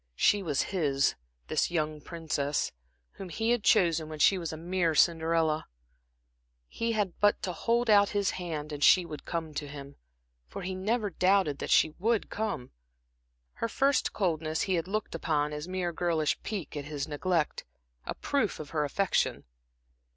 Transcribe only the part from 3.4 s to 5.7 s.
had chosen when she was a mere Cinderella;